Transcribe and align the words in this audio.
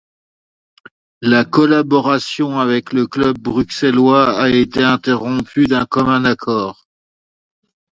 La 1.21 1.45
collaboration 1.45 2.59
avec 2.59 2.91
le 2.91 3.05
club 3.05 3.37
bruxellois 3.37 4.35
a 4.41 4.49
été 4.49 4.83
interrompue 4.83 5.67
d'un 5.67 5.85
commun 5.85 6.25
accord. 6.25 6.87